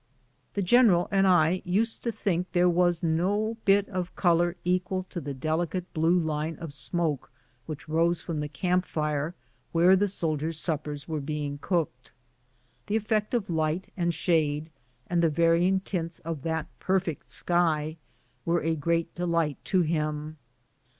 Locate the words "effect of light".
12.95-13.89